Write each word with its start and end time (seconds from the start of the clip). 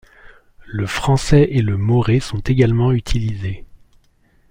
Le 0.65 0.87
français 0.87 1.47
et 1.51 1.61
le 1.61 1.77
moré 1.77 2.19
sont 2.19 2.39
également 2.39 2.91
utilisés. 2.91 3.65